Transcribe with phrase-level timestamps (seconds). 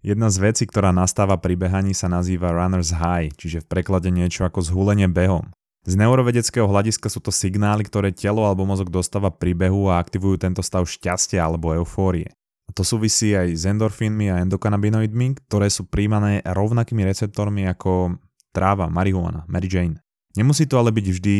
[0.00, 4.48] Jedna z vecí, ktorá nastáva pri behaní sa nazýva runner's high, čiže v preklade niečo
[4.48, 5.52] ako zhulenie behom.
[5.84, 10.40] Z neurovedeckého hľadiska sú to signály, ktoré telo alebo mozog dostáva pri behu a aktivujú
[10.40, 12.32] tento stav šťastia alebo eufórie.
[12.68, 18.16] A to súvisí aj s endorfínmi a endokanabinoidmi, ktoré sú príjmané rovnakými receptormi ako
[18.56, 20.00] tráva, marihuana, Mary Jane.
[20.32, 21.36] Nemusí to ale byť vždy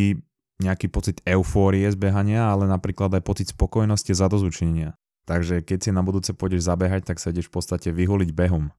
[0.61, 4.91] nejaký pocit eufórie z behania, ale napríklad aj pocit spokojnosti a zadozučenia.
[5.31, 8.75] Takže keď si na budúce pôjdeš zabehať, tak sa ideš v podstate vyhuliť behom.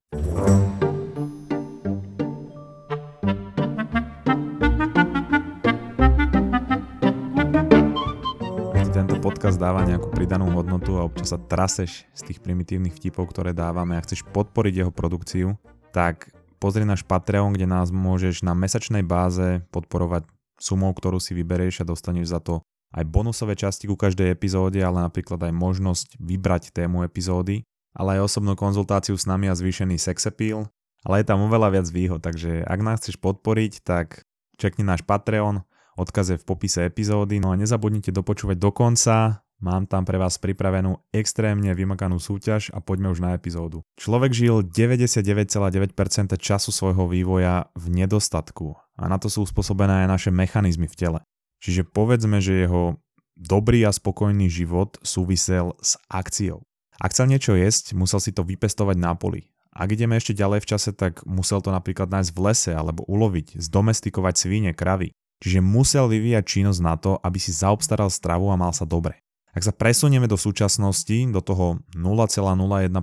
[8.91, 13.55] tento podcast dáva nejakú pridanú hodnotu a občas sa traseš z tých primitívnych vtipov, ktoré
[13.55, 15.55] dávame a chceš podporiť jeho produkciu,
[15.95, 16.27] tak
[16.59, 20.27] pozri náš Patreon, kde nás môžeš na mesačnej báze podporovať
[20.59, 25.03] sumou, ktorú si vyberieš a dostaneš za to aj bonusové časti ku každej epizóde, ale
[25.03, 27.63] napríklad aj možnosť vybrať tému epizódy,
[27.95, 30.67] ale aj osobnú konzultáciu s nami a zvýšený sex appeal,
[31.07, 34.27] ale je tam oveľa viac výhod, takže ak nás chceš podporiť, tak
[34.59, 35.65] čekni náš Patreon,
[35.97, 40.37] odkaz je v popise epizódy, no a nezabudnite dopočúvať do konca, mám tam pre vás
[40.41, 43.85] pripravenú extrémne vymakanú súťaž a poďme už na epizódu.
[43.97, 45.93] Človek žil 99,9%
[46.37, 51.19] času svojho vývoja v nedostatku a na to sú uspôsobené aj naše mechanizmy v tele.
[51.61, 52.97] Čiže povedzme, že jeho
[53.37, 56.65] dobrý a spokojný život súvisel s akciou.
[56.97, 59.49] Ak chcel niečo jesť, musel si to vypestovať na poli.
[59.71, 63.55] Ak ideme ešte ďalej v čase, tak musel to napríklad nájsť v lese alebo uloviť,
[63.57, 65.15] zdomestikovať svine, kravy.
[65.41, 69.17] Čiže musel vyvíjať činnosť na to, aby si zaobstaral stravu a mal sa dobre.
[69.51, 72.93] Ak sa presunieme do súčasnosti, do toho 0,01%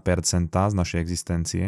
[0.54, 1.64] z našej existencie,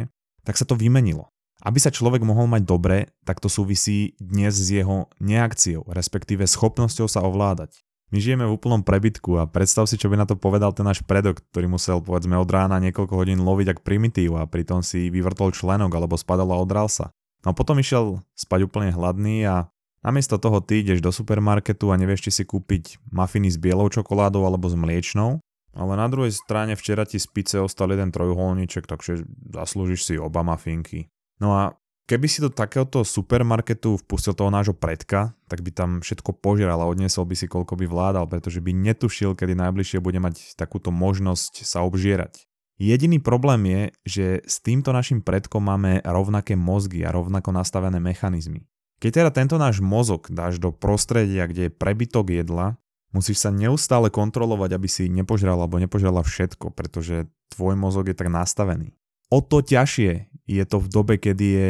[0.47, 1.28] tak sa to vymenilo.
[1.61, 7.05] Aby sa človek mohol mať dobre, tak to súvisí dnes s jeho neakciou, respektíve schopnosťou
[7.05, 7.84] sa ovládať.
[8.11, 10.98] My žijeme v úplnom prebytku a predstav si, čo by na to povedal ten náš
[11.06, 15.55] predok, ktorý musel povedzme od rána niekoľko hodín loviť ak primitív a pritom si vyvrtol
[15.55, 17.14] členok alebo spadal a odral sa.
[17.47, 19.70] No a potom išiel spať úplne hladný a
[20.03, 24.42] namiesto toho ty ideš do supermarketu a nevieš, či si kúpiť mafiny s bielou čokoládou
[24.42, 25.38] alebo s mliečnou,
[25.71, 29.22] ale na druhej strane včera ti z pice ostal jeden trojuholníček, takže
[29.54, 31.06] zaslúžiš si oba mafinky.
[31.41, 31.62] No a
[32.05, 36.91] keby si do takéhoto supermarketu vpustil toho nášho predka, tak by tam všetko požeral a
[36.91, 41.65] odniesol by si koľko by vládal, pretože by netušil, kedy najbližšie bude mať takúto možnosť
[41.65, 42.45] sa obžierať.
[42.81, 48.65] Jediný problém je, že s týmto našim predkom máme rovnaké mozgy a rovnako nastavené mechanizmy.
[49.01, 52.81] Keď teda tento náš mozog dáš do prostredia, kde je prebytok jedla,
[53.12, 58.28] musíš sa neustále kontrolovať, aby si nepožral alebo nepožrala všetko, pretože tvoj mozog je tak
[58.33, 58.97] nastavený.
[59.30, 61.68] O to ťažšie je to v dobe, kedy je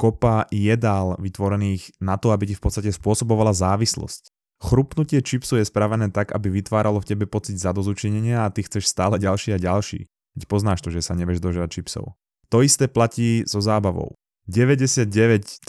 [0.00, 4.32] kopa jedál vytvorených na to, aby ti v podstate spôsobovala závislosť.
[4.62, 9.18] Chrupnutie čipsu je spravené tak, aby vytváralo v tebe pocit zadozučinenia a ty chceš stále
[9.18, 10.06] ďalší a ďalší.
[10.38, 12.16] Veď poznáš to, že sa nevieš dožrať čipsov.
[12.48, 14.16] To isté platí so zábavou.
[14.50, 15.62] 99,9%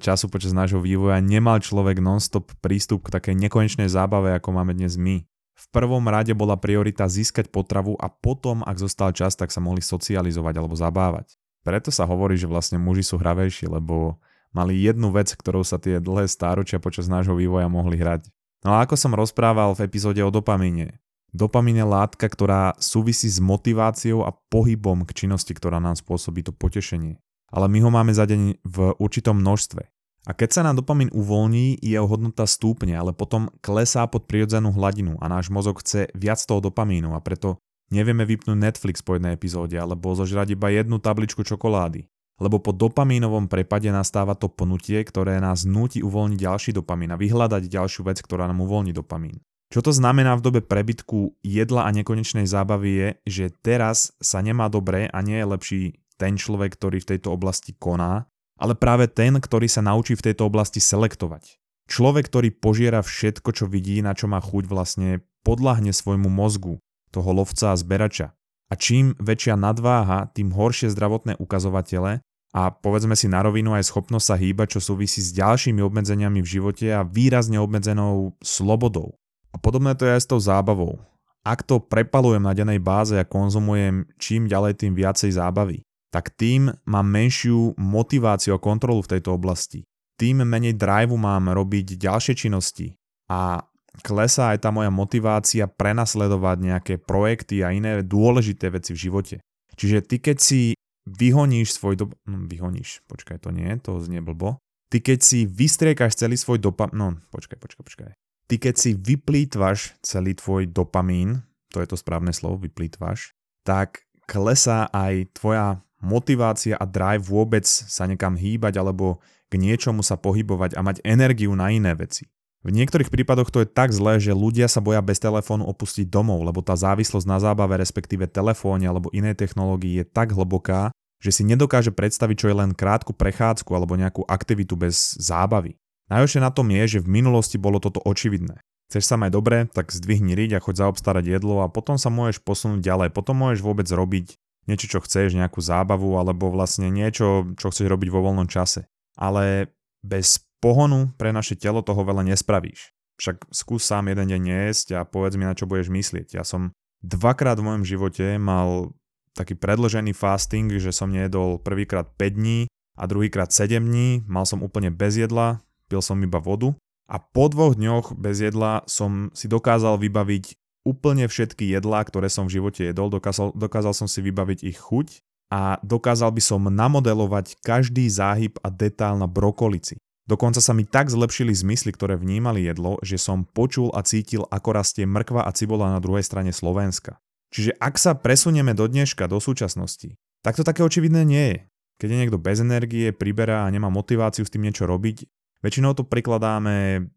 [0.00, 4.96] času počas nášho vývoja nemal človek non-stop prístup k takej nekonečnej zábave, ako máme dnes
[4.96, 5.28] my.
[5.58, 9.82] V prvom rade bola priorita získať potravu a potom, ak zostal čas, tak sa mohli
[9.82, 11.34] socializovať alebo zabávať.
[11.66, 14.22] Preto sa hovorí, že vlastne muži sú hravejší, lebo
[14.54, 18.30] mali jednu vec, ktorou sa tie dlhé stáročia počas nášho vývoja mohli hrať.
[18.62, 21.02] No a ako som rozprával v epizóde o dopamíne.
[21.34, 26.54] Dopamín je látka, ktorá súvisí s motiváciou a pohybom k činnosti, ktorá nám spôsobí to
[26.54, 27.20] potešenie.
[27.52, 29.97] Ale my ho máme za deň v určitom množstve.
[30.28, 35.16] A keď sa nám dopamín uvoľní, jeho hodnota stúpne, ale potom klesá pod prirodzenú hladinu
[35.24, 37.56] a náš mozog chce viac toho dopamínu a preto
[37.88, 42.04] Nevieme vypnúť Netflix po jednej epizóde alebo zožrať iba jednu tabličku čokolády.
[42.38, 47.66] Lebo po dopamínovom prepade nastáva to pnutie, ktoré nás núti uvoľniť ďalší dopamín a vyhľadať
[47.66, 49.42] ďalšiu vec, ktorá nám uvoľní dopamín.
[49.68, 54.70] Čo to znamená v dobe prebytku jedla a nekonečnej zábavy je, že teraz sa nemá
[54.70, 55.82] dobre a nie je lepší
[56.14, 60.50] ten človek, ktorý v tejto oblasti koná, ale práve ten, ktorý sa naučí v tejto
[60.50, 61.56] oblasti selektovať.
[61.88, 66.76] Človek, ktorý požiera všetko, čo vidí, na čo má chuť, vlastne podľahne svojmu mozgu
[67.08, 68.36] toho lovca a zberača.
[68.68, 72.20] A čím väčšia nadváha, tým horšie zdravotné ukazovatele
[72.52, 76.52] a povedzme si na rovinu aj schopnosť sa hýbať, čo súvisí s ďalšími obmedzeniami v
[76.60, 79.16] živote a výrazne obmedzenou slobodou.
[79.52, 81.00] A podobné to je aj s tou zábavou.
[81.40, 86.72] Ak to prepalujem na dennej báze a konzumujem čím ďalej tým viacej zábavy, tak tým
[86.88, 89.84] mám menšiu motiváciu a kontrolu v tejto oblasti.
[90.18, 92.98] Tým menej driveu mám robiť ďalšie činnosti
[93.30, 93.62] a
[94.02, 99.36] klesá aj tá moja motivácia prenasledovať nejaké projekty a iné dôležité veci v živote.
[99.78, 100.60] Čiže ty keď si
[101.06, 102.04] vyhoníš svoj do...
[102.26, 104.60] No, vyhoníš, počkaj, to nie, to znie blbo.
[104.88, 106.96] Ty keď si vystriekaš celý svoj dopamín...
[106.96, 108.10] No, počkaj, počkaj, počkaj.
[108.48, 114.88] Ty keď si vyplýtvaš celý tvoj dopamín, to je to správne slovo, vyplýtvaš, tak klesá
[114.88, 119.18] aj tvoja motivácia a drive vôbec sa nekam hýbať alebo
[119.48, 122.28] k niečomu sa pohybovať a mať energiu na iné veci.
[122.66, 126.42] V niektorých prípadoch to je tak zlé, že ľudia sa boja bez telefónu opustiť domov,
[126.42, 130.90] lebo tá závislosť na zábave, respektíve telefóne alebo inej technológii je tak hlboká,
[131.22, 135.78] že si nedokáže predstaviť, čo je len krátku prechádzku alebo nejakú aktivitu bez zábavy.
[136.10, 138.58] Najhoršie na tom je, že v minulosti bolo toto očividné.
[138.88, 142.40] Chceš sa mať dobre, tak zdvihni riť a choď zaobstarať jedlo a potom sa môžeš
[142.40, 143.08] posunúť ďalej.
[143.12, 148.08] Potom môžeš vôbec robiť niečo, čo chceš, nejakú zábavu alebo vlastne niečo, čo chceš robiť
[148.12, 148.86] vo voľnom čase.
[149.16, 149.72] Ale
[150.04, 152.92] bez pohonu pre naše telo toho veľa nespravíš.
[153.18, 156.38] Však skús sám jeden deň jesť a povedz mi, na čo budeš myslieť.
[156.38, 156.70] Ja som
[157.02, 158.94] dvakrát v mojom živote mal
[159.34, 162.60] taký predlžený fasting, že som nejedol prvýkrát 5 dní
[162.98, 166.74] a druhýkrát 7 dní, mal som úplne bez jedla, pil som iba vodu
[167.08, 172.48] a po dvoch dňoch bez jedla som si dokázal vybaviť úplne všetky jedlá, ktoré som
[172.48, 175.20] v živote jedol, dokázal, dokázal som si vybaviť ich chuť
[175.52, 180.00] a dokázal by som namodelovať každý záhyb a detail na brokolici.
[180.28, 184.76] Dokonca sa mi tak zlepšili zmysly, ktoré vnímali jedlo, že som počul a cítil, ako
[184.76, 187.16] rastie mrkva a cibola na druhej strane Slovenska.
[187.48, 191.58] Čiže ak sa presunieme do dneška, do súčasnosti, tak to také očividné nie je.
[191.96, 195.24] Keď je niekto bez energie, priberá a nemá motiváciu s tým niečo robiť,
[195.64, 197.08] väčšinou to prikladáme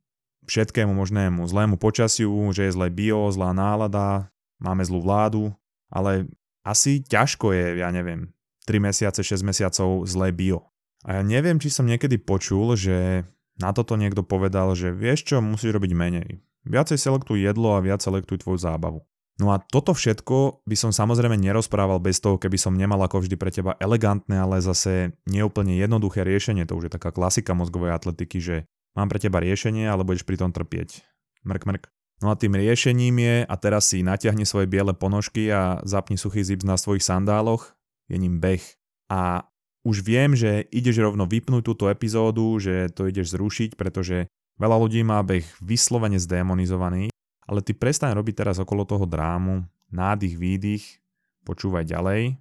[0.46, 4.30] všetkému možnému, zlému počasiu, že je zlé bio, zlá nálada,
[4.62, 5.54] máme zlú vládu,
[5.90, 6.30] ale
[6.62, 8.30] asi ťažko je, ja neviem,
[8.70, 10.70] 3 mesiace, 6 mesiacov zlé bio.
[11.02, 13.26] A ja neviem, či som niekedy počul, že
[13.58, 16.30] na toto niekto povedal, že vieš čo, musíš robiť menej.
[16.62, 19.02] Viacej selektuj jedlo a viac selektuj tvoju zábavu.
[19.42, 23.36] No a toto všetko by som samozrejme nerozprával bez toho, keby som nemal ako vždy
[23.42, 26.70] pre teba elegantné, ale zase neúplne jednoduché riešenie.
[26.70, 28.56] To už je taká klasika mozgovej atletiky, že
[28.96, 31.04] mám pre teba riešenie, ale budeš pri tom trpieť.
[31.44, 31.84] Mrk, mrk.
[32.22, 36.46] No a tým riešením je, a teraz si natiahni svoje biele ponožky a zapni suchý
[36.46, 37.74] zips na svojich sandáloch,
[38.06, 38.62] je ním beh.
[39.10, 39.50] A
[39.82, 44.30] už viem, že ideš rovno vypnúť túto epizódu, že to ideš zrušiť, pretože
[44.62, 47.10] veľa ľudí má beh vyslovene zdemonizovaný,
[47.50, 51.02] ale ty prestaň robiť teraz okolo toho drámu, nádych, výdych,
[51.42, 52.38] počúvaj ďalej,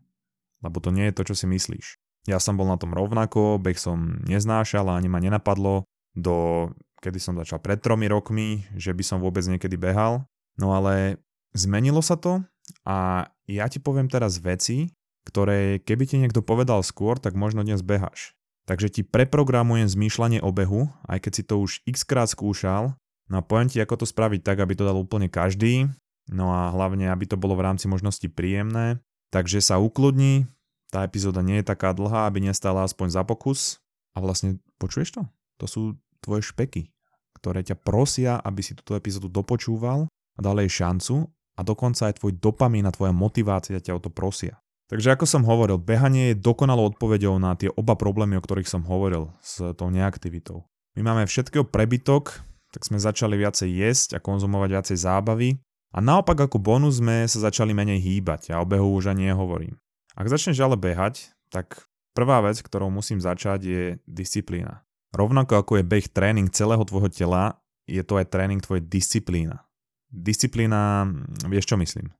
[0.61, 1.97] lebo to nie je to, čo si myslíš.
[2.29, 6.69] Ja som bol na tom rovnako, beh som neznášal a ani ma nenapadlo do,
[7.01, 10.27] kedy som začal pred tromi rokmi, že by som vôbec niekedy behal.
[10.59, 11.23] No ale
[11.57, 12.45] zmenilo sa to
[12.87, 14.95] a ja ti poviem teraz veci,
[15.27, 18.35] ktoré keby ti niekto povedal skôr, tak možno dnes behaš.
[18.69, 22.95] Takže ti preprogramujem zmýšľanie o behu, aj keď si to už x krát skúšal,
[23.27, 25.91] no a poviem ti, ako to spraviť tak, aby to dal úplne každý,
[26.31, 29.03] no a hlavne, aby to bolo v rámci možnosti príjemné.
[29.35, 30.47] Takže sa ukludni,
[30.91, 33.79] tá epizóda nie je taká dlhá, aby nestala aspoň za pokus.
[34.15, 35.23] A vlastne, počuješ to?
[35.61, 35.83] To sú
[36.25, 36.89] tvoje špeky,
[37.37, 42.21] ktoré ťa prosia, aby si túto epizódu dopočúval a dal jej šancu a dokonca aj
[42.21, 44.57] tvoj dopamín a tvoja motivácia ťa o to prosia.
[44.91, 48.83] Takže ako som hovoril, behanie je dokonalou odpoveďou na tie oba problémy, o ktorých som
[48.83, 50.67] hovoril s tou neaktivitou.
[50.99, 52.43] My máme všetkého prebytok,
[52.75, 55.49] tak sme začali viacej jesť a konzumovať viacej zábavy
[55.95, 59.79] a naopak ako bonus sme sa začali menej hýbať a o behu už ani nehovorím.
[60.19, 64.83] Ak začneš ale behať, tak prvá vec, ktorou musím začať je disciplína.
[65.11, 67.59] Rovnako ako je beh tréning celého tvojho tela,
[67.91, 69.67] je to aj tréning tvojej disciplína.
[70.11, 71.07] Disciplína,
[71.51, 72.15] vieš čo myslím?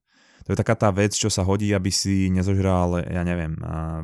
[0.47, 3.55] To je taká tá vec, čo sa hodí, aby si nezožral, ja neviem,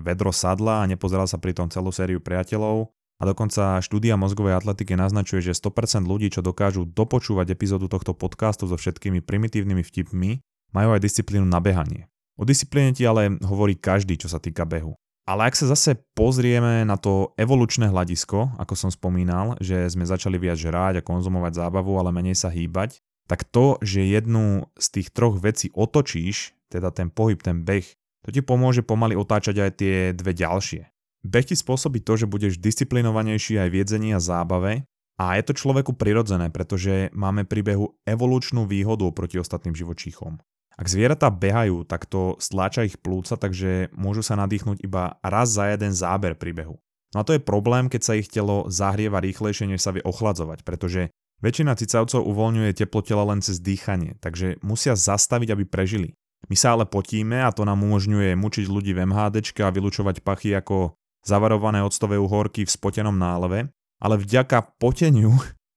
[0.07, 2.95] vedro sadla a nepozeral sa pri tom celú sériu priateľov.
[3.17, 8.69] A dokonca štúdia mozgovej atletiky naznačuje, že 100% ľudí, čo dokážu dopočúvať epizódu tohto podcastu
[8.69, 10.45] so všetkými primitívnymi vtipmi,
[10.77, 12.13] majú aj disciplínu na behanie.
[12.37, 14.93] O disciplíne ti ale hovorí každý, čo sa týka behu.
[15.27, 20.39] Ale ak sa zase pozrieme na to evolučné hľadisko, ako som spomínal, že sme začali
[20.39, 25.11] viac žrať a konzumovať zábavu, ale menej sa hýbať, tak to, že jednu z tých
[25.11, 27.83] troch vecí otočíš, teda ten pohyb, ten beh,
[28.23, 30.87] to ti pomôže pomaly otáčať aj tie dve ďalšie.
[31.27, 34.87] Beh ti spôsobí to, že budeš disciplinovanejší aj v jedzení a zábave
[35.19, 40.39] a je to človeku prirodzené, pretože máme pri behu evolučnú výhodu proti ostatným živočíchom.
[40.77, 45.73] Ak zvieratá behajú, tak to stláča ich plúca, takže môžu sa nadýchnuť iba raz za
[45.73, 46.77] jeden záber pri behu.
[47.17, 50.69] No a to je problém, keď sa ich telo zahrieva rýchlejšie, než sa vie ochladzovať,
[50.69, 51.09] pretože
[51.45, 56.17] Väčšina cicavcov uvoľňuje teplo tela len cez dýchanie, takže musia zastaviť, aby prežili.
[56.49, 60.57] My sa ale potíme a to nám umožňuje mučiť ľudí v MHD a vylúčovať pachy
[60.57, 63.69] ako zavarované octové uhorky v spotenom náleve,
[64.01, 65.37] ale vďaka poteniu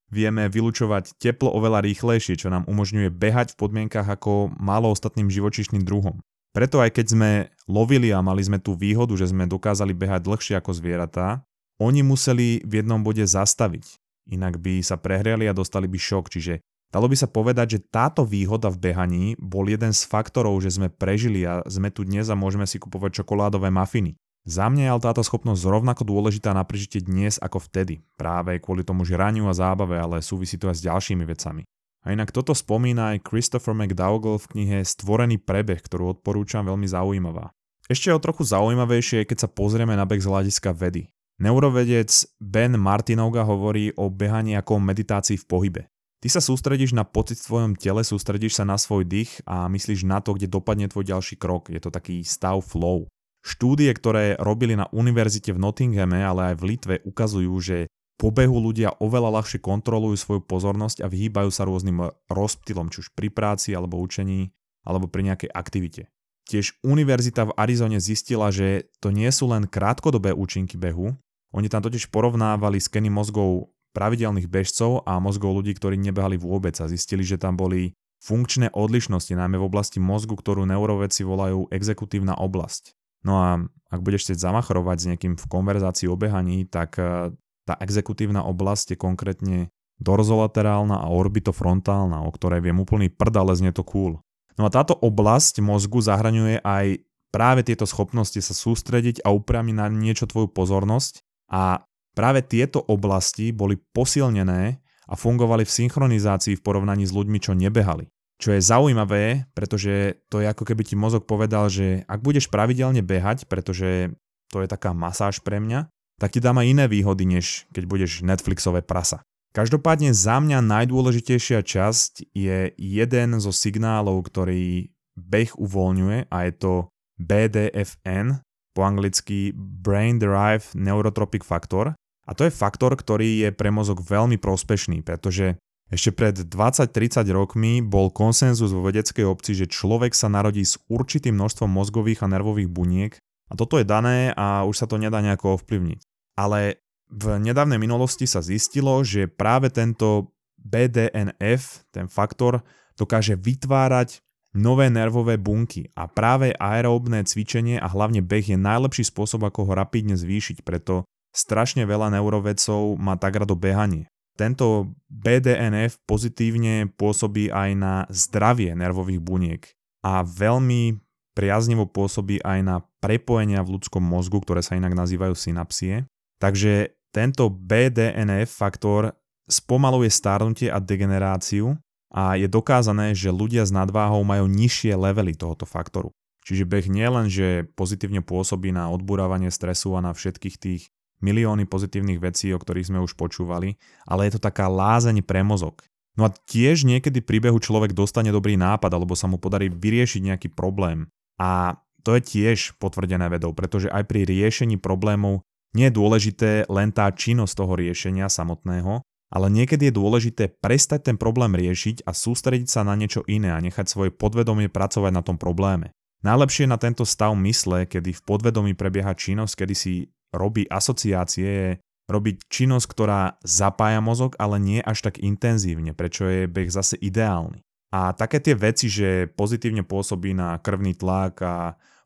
[0.10, 5.86] vieme vylúčovať teplo oveľa rýchlejšie, čo nám umožňuje behať v podmienkach ako málo ostatným živočišným
[5.86, 6.22] druhom.
[6.54, 7.32] Preto aj keď sme
[7.70, 11.46] lovili a mali sme tú výhodu, že sme dokázali behať dlhšie ako zvieratá,
[11.80, 14.00] oni museli v jednom bode zastaviť
[14.30, 16.30] inak by sa prehriali a dostali by šok.
[16.30, 16.62] Čiže
[16.94, 20.94] dalo by sa povedať, že táto výhoda v behaní bol jeden z faktorov, že sme
[20.94, 24.16] prežili a sme tu dnes a môžeme si kupovať čokoládové mafiny.
[24.48, 28.88] Za mňa je ale táto schopnosť rovnako dôležitá na prežitie dnes ako vtedy, práve kvôli
[28.88, 31.68] tomu žraniu a zábave, ale súvisí to aj s ďalšími vecami.
[32.08, 37.52] A inak toto spomína aj Christopher McDougall v knihe Stvorený prebeh, ktorú odporúčam veľmi zaujímavá.
[37.92, 41.12] Ešte o trochu zaujímavejšie keď sa pozrieme na beh z hľadiska vedy.
[41.40, 45.82] Neurovedec Ben Martinovga hovorí o behaní ako meditácii v pohybe.
[46.20, 50.04] Ty sa sústredíš na pocit v tvojom tele, sústredíš sa na svoj dých a myslíš
[50.04, 51.72] na to, kde dopadne tvoj ďalší krok.
[51.72, 53.08] Je to taký stav flow.
[53.40, 57.78] Štúdie, ktoré robili na univerzite v Nottinghame, ale aj v Litve, ukazujú, že
[58.20, 63.16] po behu ľudia oveľa ľahšie kontrolujú svoju pozornosť a vyhýbajú sa rôznym rozptylom, či už
[63.16, 64.52] pri práci alebo učení,
[64.84, 66.12] alebo pri nejakej aktivite.
[66.52, 71.16] Tiež univerzita v Arizone zistila, že to nie sú len krátkodobé účinky behu,
[71.50, 76.86] oni tam totiž porovnávali skeny mozgov pravidelných bežcov a mozgov ľudí, ktorí nebehali vôbec a
[76.86, 82.99] zistili, že tam boli funkčné odlišnosti, najmä v oblasti mozgu, ktorú neurovedci volajú exekutívna oblasť.
[83.24, 83.50] No a
[83.90, 87.34] ak budeš chcieť zamachrovať s niekým v konverzácii o behaní, tak eh,
[87.66, 89.58] tá exekutívna oblasť je konkrétne
[90.00, 94.24] dorzolaterálna a orbitofrontálna, o ktorej viem úplný prd, ale znie to cool.
[94.56, 99.88] No a táto oblasť mozgu zahraňuje aj práve tieto schopnosti sa sústrediť a upriamiť na
[99.92, 101.22] niečo tvoju pozornosť
[101.52, 101.84] a
[102.16, 108.10] práve tieto oblasti boli posilnené a fungovali v synchronizácii v porovnaní s ľuďmi, čo nebehali.
[108.40, 113.04] Čo je zaujímavé, pretože to je ako keby ti mozog povedal, že ak budeš pravidelne
[113.04, 114.16] behať, pretože
[114.48, 118.24] to je taká masáž pre mňa, tak ti dám aj iné výhody, než keď budeš
[118.24, 119.20] Netflixové prasa.
[119.52, 126.74] Každopádne za mňa najdôležitejšia časť je jeden zo signálov, ktorý beh uvoľňuje a je to
[127.20, 128.40] BDFN,
[128.80, 131.92] po anglicky Brain Derived Neurotropic Factor.
[132.24, 135.58] A to je faktor, ktorý je pre mozog veľmi prospešný, pretože
[135.90, 141.34] ešte pred 20-30 rokmi bol konsenzus vo vedeckej obci, že človek sa narodí s určitým
[141.34, 143.14] množstvom mozgových a nervových buniek
[143.50, 146.00] a toto je dané a už sa to nedá nejako ovplyvniť.
[146.38, 146.78] Ale
[147.10, 150.30] v nedávnej minulosti sa zistilo, že práve tento
[150.62, 152.62] BDNF, ten faktor,
[152.94, 154.22] dokáže vytvárať
[154.54, 159.74] nové nervové bunky a práve aeróbne cvičenie a hlavne beh je najlepší spôsob, ako ho
[159.74, 164.06] rapidne zvýšiť, preto strašne veľa neurovedcov má tak rado behanie.
[164.40, 169.68] Tento BDNF pozitívne pôsobí aj na zdravie nervových buniek
[170.00, 170.96] a veľmi
[171.36, 176.08] priaznivo pôsobí aj na prepojenia v ľudskom mozgu, ktoré sa inak nazývajú synapsie.
[176.40, 179.12] Takže tento BDNF faktor
[179.52, 181.76] spomaluje starnutie a degeneráciu
[182.08, 186.16] a je dokázané, že ľudia s nadváhou majú nižšie levely tohoto faktoru.
[186.48, 190.84] Čiže beh nie len, že pozitívne pôsobí na odburávanie stresu a na všetkých tých
[191.20, 193.76] milióny pozitívnych vecí, o ktorých sme už počúvali,
[194.08, 195.84] ale je to taká lázeň pre mozog.
[196.20, 200.22] No a tiež niekedy pri behu človek dostane dobrý nápad alebo sa mu podarí vyriešiť
[200.34, 201.08] nejaký problém.
[201.40, 205.48] A to je tiež potvrdené vedou, pretože aj pri riešení problémov
[205.78, 211.16] nie je dôležité len tá činnosť toho riešenia samotného, ale niekedy je dôležité prestať ten
[211.16, 215.38] problém riešiť a sústrediť sa na niečo iné a nechať svoje podvedomie pracovať na tom
[215.38, 215.94] probléme.
[216.20, 219.94] Najlepšie na tento stav mysle, kedy v podvedomí prebieha činnosť, kedy si
[220.34, 221.70] robí asociácie, je
[222.10, 227.62] robiť činnosť, ktorá zapája mozog, ale nie až tak intenzívne, prečo je beh zase ideálny.
[227.94, 231.56] A také tie veci, že pozitívne pôsobí na krvný tlak a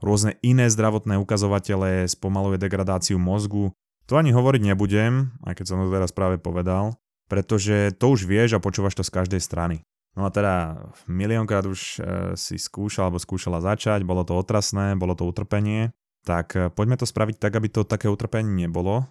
[0.03, 3.71] rôzne iné zdravotné ukazovatele spomaluje degradáciu mozgu,
[4.03, 6.99] to ani hovoriť nebudem, aj keď som to teraz práve povedal,
[7.31, 9.79] pretože to už vieš a počúvaš to z každej strany.
[10.13, 10.77] No a teda
[11.09, 11.99] miliónkrát už e,
[12.37, 15.89] si skúšal alebo skúšala začať, bolo to otrasné, bolo to utrpenie,
[16.23, 19.03] tak e, poďme to spraviť tak, aby to také utrpenie nebolo.
[19.03, 19.05] E,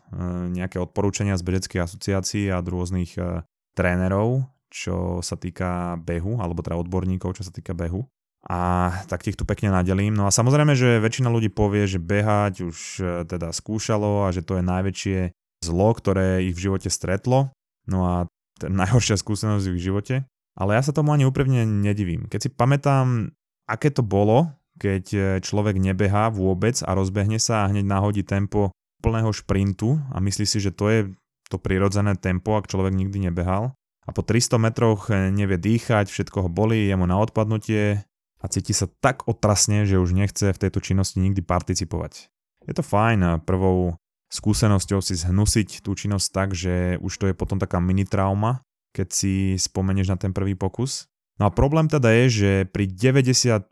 [0.49, 3.45] nejaké odporúčania z bedeckých asociácií a rôznych e,
[3.77, 8.09] trénerov, čo sa týka behu, alebo teda odborníkov, čo sa týka behu.
[8.43, 10.19] A tak ich tu pekne nadelím.
[10.19, 12.79] No a samozrejme, že väčšina ľudí povie, že behať už
[13.31, 15.19] teda skúšalo a že to je najväčšie
[15.63, 17.55] zlo, ktoré ich v živote stretlo.
[17.87, 18.17] No a
[18.67, 20.15] najhoršia skúsenosť v ich živote.
[20.59, 22.27] Ale ja sa tomu ani úprimne nedivím.
[22.27, 23.31] Keď si pamätám,
[23.71, 24.51] aké to bolo,
[24.83, 30.19] keď e, človek nebehá vôbec a rozbehne sa a hneď nahodí tempo plného šprintu a
[30.19, 31.01] myslí si, že to je
[31.47, 33.79] to prirodzené tempo, ak človek nikdy nebehal.
[34.03, 38.03] A po 300 metroch e, nevie dýchať, všetko ho bolí, je mu na odpadnutie
[38.43, 42.27] a cíti sa tak otrasne, že už nechce v tejto činnosti nikdy participovať.
[42.67, 43.95] Je to fajn, prvou
[44.35, 49.09] skúsenosťou si zhnusiť tú činnosť tak, že už to je potom taká mini trauma, keď
[49.15, 51.12] si spomenieš na ten prvý pokus.
[51.43, 53.67] No a problém teda je, že pri 90%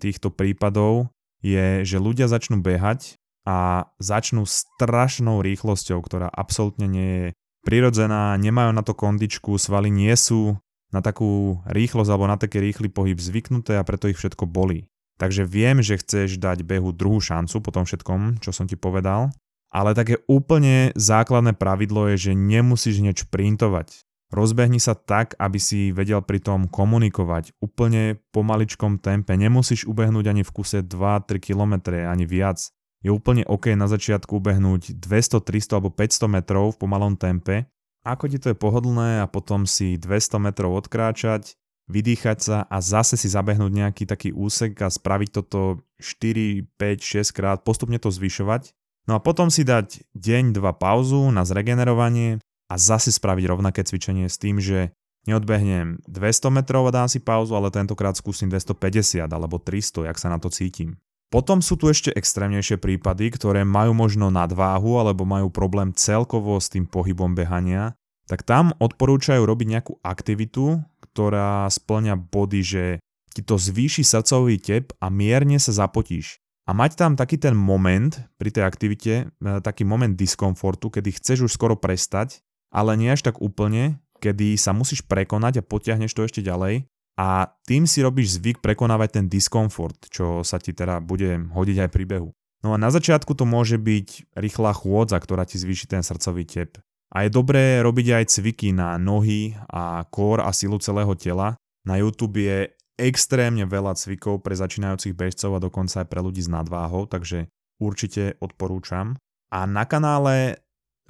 [0.00, 1.12] týchto prípadov
[1.44, 7.26] je, že ľudia začnú behať a začnú strašnou rýchlosťou, ktorá absolútne nie je
[7.60, 10.56] prirodzená, nemajú na to kondičku, svaly nie sú
[10.96, 14.88] na takú rýchlosť alebo na taký rýchly pohyb zvyknuté a preto ich všetko bolí.
[15.20, 19.28] Takže viem, že chceš dať behu druhú šancu po tom všetkom, čo som ti povedal,
[19.68, 24.08] ale také úplne základné pravidlo je, že nemusíš hneď šprintovať.
[24.30, 29.34] Rozbehni sa tak, aby si vedel pri tom komunikovať úplne po maličkom tempe.
[29.34, 31.74] Nemusíš ubehnúť ani v kuse 2-3 km,
[32.06, 32.62] ani viac.
[33.02, 37.66] Je úplne OK na začiatku ubehnúť 200, 300 alebo 500 metrov v pomalom tempe.
[38.06, 41.58] Ako ti to je pohodlné a potom si 200 metrov odkráčať,
[41.90, 47.34] vydýchať sa a zase si zabehnúť nejaký taký úsek a spraviť toto 4, 5, 6
[47.36, 48.78] krát, postupne to zvyšovať.
[49.10, 52.38] No a potom si dať deň, dva pauzu na zregenerovanie
[52.70, 54.94] a zase spraviť rovnaké cvičenie s tým, že
[55.26, 60.30] neodbehnem 200 metrov a dám si pauzu, ale tentokrát skúsim 250 alebo 300, jak sa
[60.30, 60.96] na to cítim.
[61.30, 66.66] Potom sú tu ešte extrémnejšie prípady, ktoré majú možno nadváhu alebo majú problém celkovo s
[66.66, 67.94] tým pohybom behania,
[68.26, 72.84] tak tam odporúčajú robiť nejakú aktivitu, ktorá splňa body, že
[73.30, 76.42] ti to zvýši srdcový tep a mierne sa zapotíš.
[76.66, 81.50] A mať tam taký ten moment pri tej aktivite, e, taký moment diskomfortu, kedy chceš
[81.50, 86.24] už skoro prestať, ale nie až tak úplne, kedy sa musíš prekonať a potiahneš to
[86.24, 86.86] ešte ďalej
[87.20, 91.90] a tým si robíš zvyk prekonávať ten diskomfort, čo sa ti teda bude hodiť aj
[91.92, 92.30] pri behu.
[92.64, 96.80] No a na začiatku to môže byť rýchla chôdza, ktorá ti zvýši ten srdcový tep.
[97.10, 101.58] A je dobré robiť aj cviky na nohy a kór a silu celého tela.
[101.82, 106.52] Na YouTube je extrémne veľa cvikov pre začínajúcich bežcov a dokonca aj pre ľudí s
[106.52, 107.48] nadváhou, takže
[107.80, 109.16] určite odporúčam.
[109.50, 110.60] A na kanále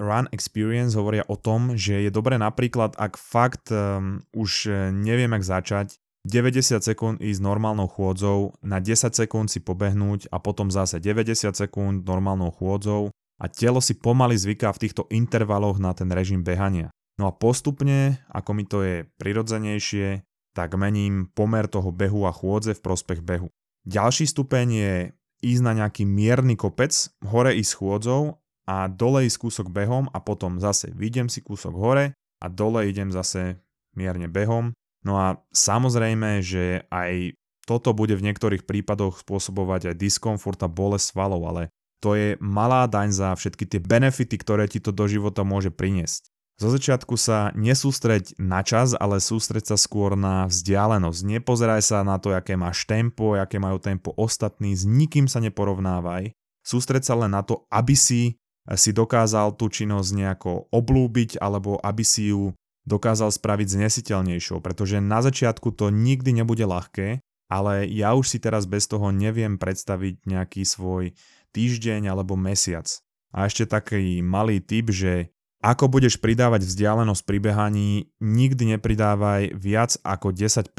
[0.00, 5.44] Run Experience hovoria o tom, že je dobré napríklad, ak fakt um, už neviem, jak
[5.44, 11.56] začať, 90 sekúnd ísť normálnou chôdzou, na 10 sekúnd si pobehnúť a potom zase 90
[11.56, 13.08] sekúnd normálnou chôdzou
[13.40, 16.92] a telo si pomaly zvyká v týchto intervaloch na ten režim behania.
[17.16, 22.76] No a postupne, ako mi to je prirodzenejšie, tak mením pomer toho behu a chôdze
[22.76, 23.48] v prospech behu.
[23.88, 24.94] Ďalší stupeň je
[25.40, 26.92] ísť na nejaký mierny kopec,
[27.24, 28.36] hore ísť chôdzou
[28.68, 33.12] a dole ísť kúsok behom a potom zase vidiem si kúsok hore a dole idem
[33.12, 33.60] zase
[33.96, 34.72] mierne behom.
[35.04, 41.14] No a samozrejme, že aj toto bude v niektorých prípadoch spôsobovať aj diskomfort a bolesť
[41.14, 41.62] svalov, ale
[42.00, 46.32] to je malá daň za všetky tie benefity, ktoré ti to do života môže priniesť.
[46.60, 51.20] Zo začiatku sa nesústreď na čas, ale sústreď sa skôr na vzdialenosť.
[51.24, 56.36] Nepozeraj sa na to, aké máš tempo, aké majú tempo ostatní, s nikým sa neporovnávaj.
[56.60, 58.36] Sústreď sa len na to, aby si
[58.78, 62.54] si dokázal tú činnosť nejako oblúbiť alebo aby si ju
[62.86, 68.64] dokázal spraviť znesiteľnejšou, pretože na začiatku to nikdy nebude ľahké, ale ja už si teraz
[68.64, 71.14] bez toho neviem predstaviť nejaký svoj
[71.50, 72.86] týždeň alebo mesiac.
[73.30, 75.30] A ešte taký malý tip, že
[75.60, 80.72] ako budeš pridávať vzdialenosť pri behaní, nikdy nepridávaj viac ako 10%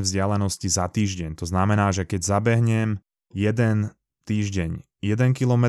[0.00, 1.36] vzdialenosti za týždeň.
[1.36, 3.04] To znamená, že keď zabehnem
[3.36, 3.92] jeden
[4.24, 5.64] týždeň 1 km,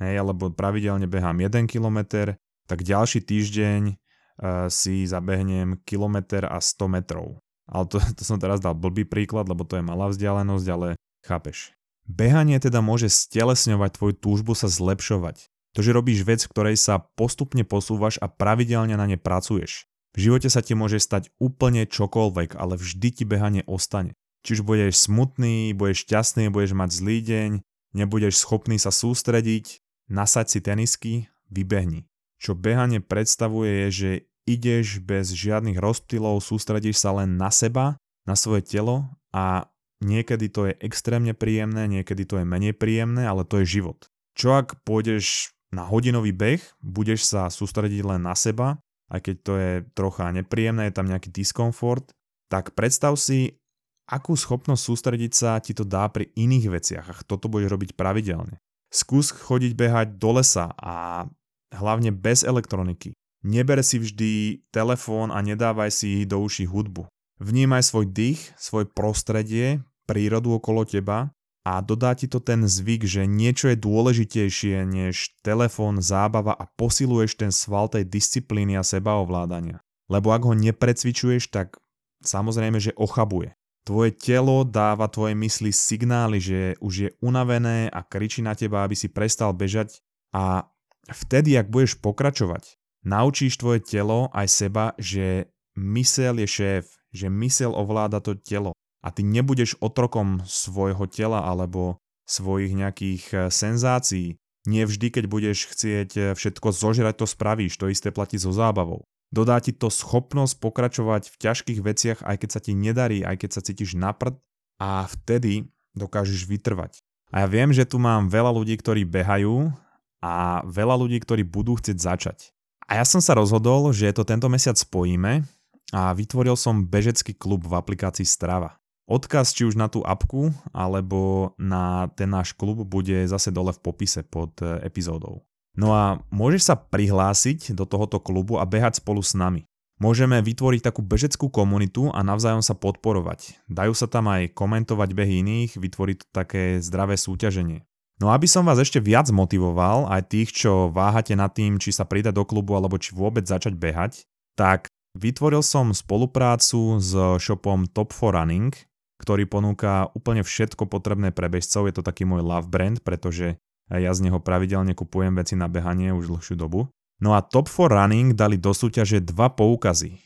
[0.00, 2.34] hej, alebo pravidelne behám 1 km,
[2.66, 7.38] tak ďalší týždeň uh, si zabehnem kilometr a 100 metrov.
[7.70, 10.88] Ale to, to som teraz dal blbý príklad, lebo to je malá vzdialenosť, ale
[11.22, 11.76] chápeš.
[12.10, 15.46] Behanie teda môže stelesňovať tvoju túžbu sa zlepšovať.
[15.78, 19.86] To, že robíš vec, v ktorej sa postupne posúvaš a pravidelne na ne pracuješ.
[20.18, 24.18] V živote sa ti môže stať úplne čokoľvek, ale vždy ti behanie ostane.
[24.42, 27.50] Či už budeš smutný, budeš šťastný, budeš mať zlý deň,
[27.94, 29.78] nebudeš schopný sa sústrediť,
[30.10, 31.14] nasaď si tenisky,
[31.48, 32.04] vybehni.
[32.36, 34.10] Čo behanie predstavuje je, že
[34.44, 37.96] ideš bez žiadnych rozptylov, sústredíš sa len na seba,
[38.26, 39.70] na svoje telo a
[40.00, 44.08] Niekedy to je extrémne príjemné, niekedy to je menej príjemné, ale to je život.
[44.32, 48.80] Čo ak pôjdeš na hodinový beh, budeš sa sústrediť len na seba,
[49.12, 52.16] aj keď to je trocha nepríjemné, je tam nejaký diskomfort,
[52.48, 53.60] tak predstav si,
[54.08, 58.56] akú schopnosť sústrediť sa ti to dá pri iných veciach, ak toto budeš robiť pravidelne.
[58.90, 61.26] Skús chodiť behať do lesa a
[61.70, 63.14] hlavne bez elektroniky.
[63.40, 67.08] Neber si vždy telefón a nedávaj si do uší hudbu.
[67.40, 71.32] Vnímaj svoj dých, svoj prostredie, prírodu okolo teba
[71.64, 77.40] a dodá ti to ten zvyk, že niečo je dôležitejšie než telefón, zábava a posiluješ
[77.40, 79.80] ten sval tej disciplíny a sebaovládania.
[80.10, 81.78] Lebo ak ho neprecvičuješ, tak
[82.26, 83.54] samozrejme, že ochabuje.
[83.90, 88.94] Tvoje telo dáva tvoje mysli signály, že už je unavené a kričí na teba, aby
[88.94, 89.98] si prestal bežať
[90.30, 90.70] a
[91.10, 97.74] vtedy, ak budeš pokračovať, naučíš tvoje telo aj seba, že mysel je šéf, že mysel
[97.74, 101.98] ovláda to telo a ty nebudeš otrokom svojho tela alebo
[102.30, 104.38] svojich nejakých eh, senzácií.
[104.70, 109.02] Nie vždy, keď budeš chcieť eh, všetko zožrať, to spravíš, to isté platí so zábavou.
[109.30, 113.50] Dodá ti to schopnosť pokračovať v ťažkých veciach, aj keď sa ti nedarí, aj keď
[113.54, 114.34] sa cítiš naprd
[114.82, 116.98] a vtedy dokážeš vytrvať.
[117.30, 119.70] A ja viem, že tu mám veľa ľudí, ktorí behajú
[120.18, 122.50] a veľa ľudí, ktorí budú chcieť začať.
[122.90, 125.46] A ja som sa rozhodol, že to tento mesiac spojíme
[125.94, 128.82] a vytvoril som bežecký klub v aplikácii Strava.
[129.06, 133.82] Odkaz či už na tú apku alebo na ten náš klub bude zase dole v
[133.82, 135.46] popise pod epizódou.
[135.78, 139.66] No a môžeš sa prihlásiť do tohoto klubu a behať spolu s nami.
[140.00, 143.60] Môžeme vytvoriť takú bežeckú komunitu a navzájom sa podporovať.
[143.68, 147.84] Dajú sa tam aj komentovať behy iných, vytvoriť to také zdravé súťaženie.
[148.20, 152.08] No aby som vás ešte viac motivoval, aj tých, čo váhate nad tým, či sa
[152.08, 154.24] pridať do klubu alebo či vôbec začať behať,
[154.56, 158.72] tak vytvoril som spoluprácu s shopom Top for Running,
[159.20, 161.88] ktorý ponúka úplne všetko potrebné pre bežcov.
[161.88, 163.60] Je to taký môj love brand, pretože
[163.98, 166.86] ja z neho pravidelne kupujem veci na behanie už dlhšiu dobu.
[167.20, 170.16] No a Top 4 Running dali do súťaže dva poukazy.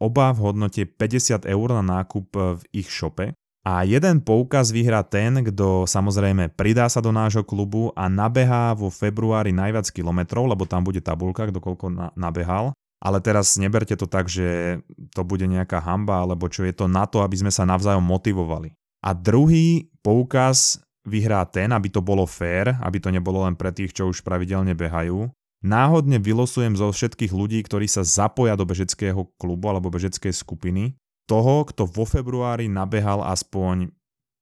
[0.00, 3.36] Oba v hodnote 50 eur na nákup v ich shope.
[3.68, 8.88] A jeden poukaz vyhrá ten, kto samozrejme pridá sa do nášho klubu a nabehá vo
[8.88, 12.72] februári najviac kilometrov, lebo tam bude tabulka, kto koľko na- nabehal.
[12.98, 14.80] Ale teraz neberte to tak, že
[15.12, 18.72] to bude nejaká hamba, alebo čo je to na to, aby sme sa navzájom motivovali.
[19.04, 23.96] A druhý poukaz vyhrá ten, aby to bolo fér, aby to nebolo len pre tých,
[23.96, 25.32] čo už pravidelne behajú.
[25.64, 30.94] Náhodne vylosujem zo všetkých ľudí, ktorí sa zapoja do bežeckého klubu alebo bežeckej skupiny,
[31.26, 33.90] toho, kto vo februári nabehal aspoň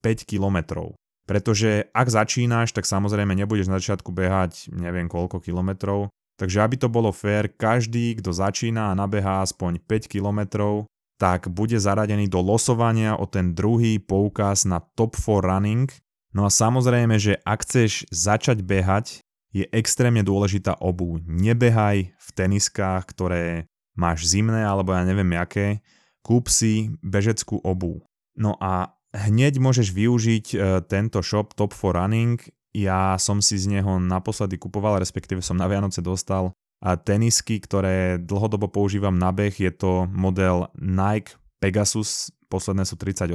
[0.04, 0.92] 5 kilometrov.
[1.24, 6.92] Pretože ak začínaš, tak samozrejme nebudeš na začiatku behať neviem koľko kilometrov, Takže aby to
[6.92, 10.40] bolo fér, každý, kto začína a nabehá aspoň 5 km,
[11.16, 15.88] tak bude zaradený do losovania o ten druhý poukaz na Top 4 Running.
[16.36, 19.24] No a samozrejme, že ak chceš začať behať,
[19.56, 21.16] je extrémne dôležitá obu.
[21.24, 23.64] Nebehaj v teniskách, ktoré
[23.96, 25.80] máš zimné alebo ja neviem aké.
[26.20, 28.04] Kúp si bežeckú obu.
[28.36, 32.36] No a hneď môžeš využiť e, tento shop Top 4 Running
[32.76, 36.52] ja som si z neho naposledy kupoval, respektíve som na Vianoce dostal
[36.84, 39.56] a tenisky, ktoré dlhodobo používam na beh.
[39.56, 43.32] Je to model Nike Pegasus, posledné sú 38.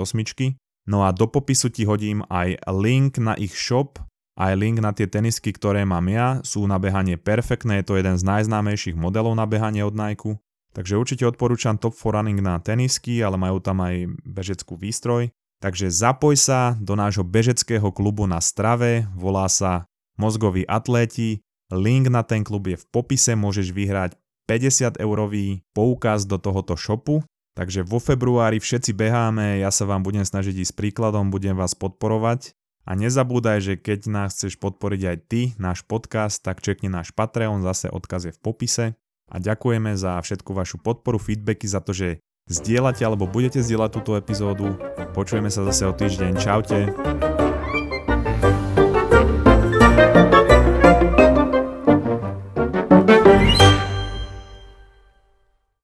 [0.90, 4.02] No a do popisu ti hodím aj link na ich shop,
[4.40, 6.42] aj link na tie tenisky, ktoré mám ja.
[6.42, 10.42] Sú na behanie perfektné, je to jeden z najznámejších modelov na behanie od Nike.
[10.72, 15.30] Takže určite odporúčam Top for Running na tenisky, ale majú tam aj bežeckú výstroj.
[15.62, 19.86] Takže zapoj sa do nášho bežeckého klubu na Strave, volá sa
[20.18, 24.18] Mozgoví atléti, link na ten klub je v popise, môžeš vyhrať
[24.50, 27.22] 50 eurový poukaz do tohoto shopu,
[27.58, 32.56] takže vo februári všetci beháme, ja sa vám budem snažiť ísť príkladom, budem vás podporovať
[32.86, 37.62] a nezabúdaj, že keď nás chceš podporiť aj ty, náš podcast, tak čekni náš Patreon,
[37.62, 38.86] zase odkaz je v popise
[39.32, 42.20] a ďakujeme za všetku vašu podporu, feedbacky, za to, že
[42.52, 44.76] zdieľate alebo budete zdieľať túto epizódu.
[45.16, 46.32] Počujeme sa zase o týždeň.
[46.36, 47.41] Čaute.